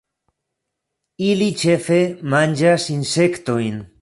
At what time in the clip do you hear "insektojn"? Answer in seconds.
2.97-3.83